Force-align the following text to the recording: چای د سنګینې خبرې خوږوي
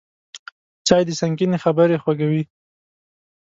چای 0.87 1.03
د 1.07 1.09
سنګینې 1.21 1.57
خبرې 1.63 1.97
خوږوي 2.03 2.43